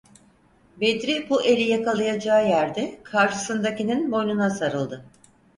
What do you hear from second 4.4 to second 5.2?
sarıldı.